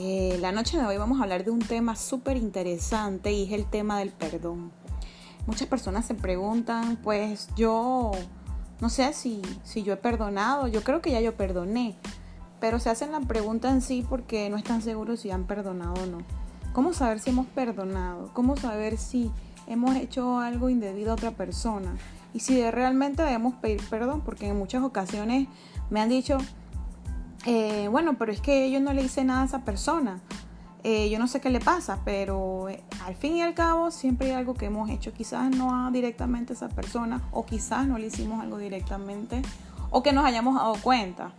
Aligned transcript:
Eh, 0.00 0.38
la 0.40 0.52
noche 0.52 0.78
de 0.78 0.86
hoy 0.86 0.96
vamos 0.96 1.18
a 1.18 1.24
hablar 1.24 1.42
de 1.42 1.50
un 1.50 1.58
tema 1.58 1.96
súper 1.96 2.36
interesante 2.36 3.32
y 3.32 3.46
es 3.46 3.50
el 3.50 3.66
tema 3.66 3.98
del 3.98 4.10
perdón. 4.10 4.70
Muchas 5.48 5.66
personas 5.66 6.06
se 6.06 6.14
preguntan, 6.14 6.98
pues 7.02 7.48
yo 7.56 8.12
no 8.80 8.90
sé 8.90 9.12
si, 9.12 9.42
si 9.64 9.82
yo 9.82 9.94
he 9.94 9.96
perdonado, 9.96 10.68
yo 10.68 10.84
creo 10.84 11.02
que 11.02 11.10
ya 11.10 11.20
yo 11.20 11.36
perdoné, 11.36 11.96
pero 12.60 12.78
se 12.78 12.90
hacen 12.90 13.10
la 13.10 13.18
pregunta 13.22 13.70
en 13.70 13.82
sí 13.82 14.06
porque 14.08 14.48
no 14.50 14.56
están 14.56 14.82
seguros 14.82 15.18
si 15.18 15.32
han 15.32 15.48
perdonado 15.48 15.94
o 15.94 16.06
no. 16.06 16.18
¿Cómo 16.72 16.92
saber 16.92 17.18
si 17.18 17.30
hemos 17.30 17.48
perdonado? 17.48 18.30
¿Cómo 18.34 18.56
saber 18.56 18.98
si 18.98 19.32
hemos 19.66 19.96
hecho 19.96 20.38
algo 20.38 20.68
indebido 20.68 21.10
a 21.10 21.14
otra 21.14 21.32
persona? 21.32 21.96
Y 22.32 22.38
si 22.38 22.62
realmente 22.70 23.24
debemos 23.24 23.54
pedir 23.56 23.82
perdón, 23.90 24.20
porque 24.20 24.46
en 24.46 24.58
muchas 24.58 24.84
ocasiones 24.84 25.48
me 25.90 26.00
han 26.00 26.08
dicho, 26.08 26.38
eh, 27.46 27.88
bueno, 27.88 28.16
pero 28.18 28.32
es 28.32 28.40
que 28.40 28.70
yo 28.70 28.80
no 28.80 28.92
le 28.92 29.02
hice 29.02 29.24
nada 29.24 29.42
a 29.42 29.44
esa 29.46 29.64
persona. 29.64 30.20
Eh, 30.84 31.10
yo 31.10 31.18
no 31.18 31.26
sé 31.26 31.40
qué 31.40 31.50
le 31.50 31.60
pasa, 31.60 32.00
pero 32.04 32.68
eh, 32.68 32.82
al 33.04 33.14
fin 33.14 33.36
y 33.36 33.42
al 33.42 33.52
cabo 33.52 33.90
siempre 33.90 34.28
hay 34.28 34.34
algo 34.34 34.54
que 34.54 34.66
hemos 34.66 34.90
hecho. 34.90 35.12
Quizás 35.12 35.50
no 35.50 35.90
directamente 35.90 36.52
a 36.52 36.56
esa 36.56 36.68
persona 36.68 37.22
o 37.32 37.44
quizás 37.44 37.86
no 37.86 37.98
le 37.98 38.06
hicimos 38.06 38.42
algo 38.42 38.58
directamente 38.58 39.42
o 39.90 40.02
que 40.02 40.12
nos 40.12 40.24
hayamos 40.24 40.56
dado 40.56 40.74
cuenta. 40.82 41.32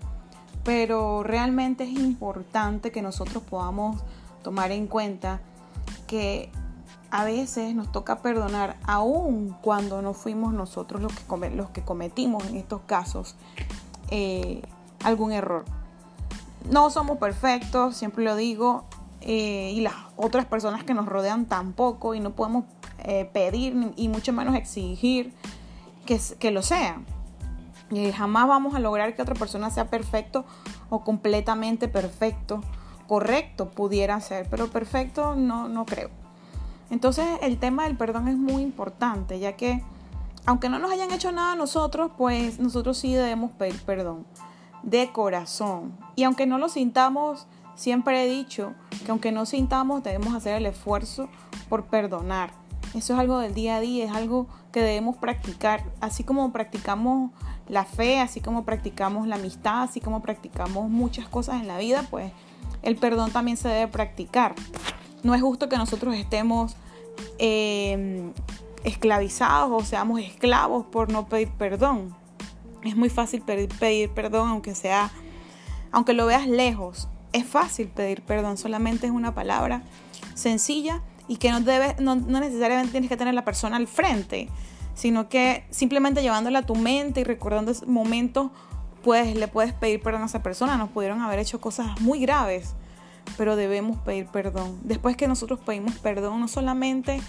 Pero 0.63 1.23
realmente 1.23 1.85
es 1.85 1.91
importante 1.91 2.91
que 2.91 3.01
nosotros 3.01 3.43
podamos 3.43 4.01
tomar 4.43 4.71
en 4.71 4.87
cuenta 4.87 5.41
que 6.05 6.51
a 7.11 7.23
veces 7.23 7.73
nos 7.73 7.91
toca 7.91 8.21
perdonar 8.21 8.77
aún 8.83 9.55
cuando 9.61 10.01
no 10.01 10.13
fuimos 10.13 10.53
nosotros 10.53 11.01
los 11.01 11.69
que 11.71 11.81
cometimos 11.81 12.45
en 12.47 12.57
estos 12.57 12.81
casos 12.81 13.35
algún 15.03 15.31
error 15.31 15.65
no 16.69 16.89
somos 16.89 17.17
perfectos, 17.17 17.95
siempre 17.95 18.23
lo 18.23 18.35
digo, 18.35 18.85
eh, 19.21 19.71
y 19.73 19.81
las 19.81 19.93
otras 20.15 20.45
personas 20.45 20.83
que 20.83 20.93
nos 20.93 21.05
rodean 21.05 21.45
tampoco, 21.45 22.15
y 22.15 22.19
no 22.19 22.31
podemos 22.31 22.65
eh, 22.99 23.29
pedir 23.31 23.93
y 23.95 24.07
mucho 24.09 24.33
menos 24.33 24.55
exigir 24.55 25.33
que, 26.05 26.19
que 26.39 26.51
lo 26.51 26.61
sean. 26.61 27.05
Y 27.91 28.11
jamás 28.11 28.47
vamos 28.47 28.75
a 28.75 28.79
lograr 28.79 29.15
que 29.15 29.21
otra 29.21 29.35
persona 29.35 29.71
sea 29.71 29.85
perfecto 29.85 30.45
o 30.89 31.03
completamente 31.03 31.87
perfecto. 31.87 32.61
Correcto 33.07 33.71
pudiera 33.71 34.19
ser, 34.21 34.47
pero 34.49 34.69
perfecto 34.69 35.35
no, 35.35 35.67
no 35.67 35.85
creo. 35.85 36.09
Entonces 36.91 37.25
el 37.41 37.57
tema 37.57 37.85
del 37.85 37.97
perdón 37.97 38.27
es 38.27 38.37
muy 38.37 38.61
importante, 38.61 39.39
ya 39.39 39.53
que 39.55 39.83
aunque 40.45 40.69
no 40.69 40.79
nos 40.79 40.91
hayan 40.91 41.11
hecho 41.11 41.31
nada 41.31 41.53
a 41.53 41.55
nosotros, 41.55 42.11
pues 42.17 42.59
nosotros 42.59 42.97
sí 42.97 43.13
debemos 43.13 43.51
pedir 43.51 43.79
perdón 43.81 44.25
de 44.83 45.11
corazón. 45.11 45.97
Y 46.15 46.23
aunque 46.23 46.45
no 46.45 46.57
lo 46.57 46.69
sintamos, 46.69 47.47
siempre 47.75 48.23
he 48.23 48.29
dicho 48.29 48.73
que 49.05 49.11
aunque 49.11 49.31
no 49.31 49.45
sintamos, 49.45 50.03
debemos 50.03 50.33
hacer 50.33 50.55
el 50.55 50.65
esfuerzo 50.65 51.29
por 51.69 51.85
perdonar. 51.85 52.51
Eso 52.95 53.13
es 53.13 53.19
algo 53.19 53.39
del 53.39 53.53
día 53.53 53.75
a 53.75 53.79
día, 53.79 54.05
es 54.05 54.11
algo 54.11 54.47
que 54.71 54.81
debemos 54.81 55.17
practicar, 55.17 55.83
así 56.01 56.23
como 56.23 56.51
practicamos 56.51 57.31
la 57.67 57.85
fe, 57.85 58.19
así 58.19 58.41
como 58.41 58.65
practicamos 58.65 59.27
la 59.27 59.35
amistad, 59.35 59.83
así 59.83 60.01
como 60.01 60.21
practicamos 60.21 60.89
muchas 60.89 61.27
cosas 61.29 61.61
en 61.61 61.67
la 61.67 61.77
vida, 61.77 62.05
pues 62.09 62.31
el 62.81 62.95
perdón 62.95 63.31
también 63.31 63.57
se 63.57 63.67
debe 63.67 63.87
practicar. 63.87 64.55
No 65.21 65.35
es 65.35 65.41
justo 65.41 65.69
que 65.69 65.77
nosotros 65.77 66.15
estemos 66.15 66.75
eh, 67.37 68.31
esclavizados 68.83 69.83
o 69.83 69.85
seamos 69.85 70.19
esclavos 70.21 70.85
por 70.85 71.11
no 71.11 71.27
pedir 71.27 71.49
perdón. 71.51 72.15
Es 72.83 72.95
muy 72.95 73.09
fácil 73.09 73.41
pedir, 73.41 74.09
perdón, 74.11 74.49
aunque 74.49 74.75
sea, 74.75 75.11
aunque 75.91 76.13
lo 76.13 76.25
veas 76.25 76.47
lejos. 76.47 77.07
Es 77.33 77.45
fácil 77.45 77.89
pedir 77.89 78.21
perdón, 78.23 78.57
solamente 78.57 79.05
es 79.05 79.11
una 79.11 79.35
palabra 79.35 79.83
sencilla 80.33 81.01
y 81.27 81.37
que 81.37 81.51
no, 81.51 81.61
debe, 81.61 81.95
no, 81.99 82.15
necesariamente 82.15 82.91
tienes 82.91 83.09
que 83.09 83.17
tener 83.17 83.33
la 83.33 83.45
persona 83.45 83.77
al 83.77 83.87
frente, 83.87 84.49
sino 84.95 85.29
que 85.29 85.65
simplemente 85.69 86.21
llevándola 86.21 86.59
a 86.59 86.65
tu 86.65 86.75
mente 86.75 87.21
y 87.21 87.23
recordando 87.23 87.71
ese 87.71 87.85
momento, 87.85 88.51
pues 89.03 89.35
le 89.35 89.47
puedes 89.47 89.73
pedir 89.73 90.01
perdón 90.01 90.23
a 90.23 90.25
esa 90.25 90.41
persona. 90.41 90.77
Nos 90.77 90.89
pudieron 90.89 91.21
haber 91.21 91.39
hecho 91.39 91.61
cosas 91.61 91.99
muy 92.01 92.19
graves, 92.19 92.73
pero 93.37 93.55
debemos 93.55 93.99
pedir 93.99 94.25
perdón. 94.27 94.79
Después 94.83 95.15
que 95.15 95.27
nosotros 95.27 95.59
pedimos 95.59 95.95
perdón, 95.99 96.39
no 96.39 96.47
solamente 96.47 97.21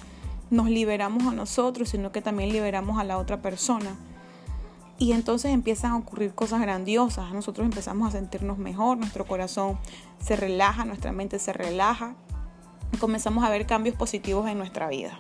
nos 0.49 0.71
liberamos 0.71 1.25
a 1.25 1.33
nosotros, 1.33 1.91
sino 1.91 2.11
que 2.11 2.23
también 2.23 2.53
liberamos 2.53 2.99
a 2.99 3.05
la 3.05 3.19
otra 3.19 3.43
persona. 3.43 3.97
Y 5.01 5.13
entonces 5.13 5.51
empiezan 5.51 5.93
a 5.93 5.97
ocurrir 5.97 6.35
cosas 6.35 6.61
grandiosas. 6.61 7.33
Nosotros 7.33 7.65
empezamos 7.65 8.07
a 8.07 8.13
sentirnos 8.13 8.59
mejor, 8.59 8.99
nuestro 8.99 9.27
corazón 9.27 9.79
se 10.23 10.37
relaja, 10.37 10.85
nuestra 10.85 11.11
mente 11.11 11.39
se 11.39 11.55
relaja. 11.55 12.15
Comenzamos 13.01 13.43
a 13.43 13.49
ver 13.49 13.67
cambios 13.67 13.97
positivos 13.97 14.47
en 14.47 14.59
nuestra 14.59 14.89
vida. 14.89 15.19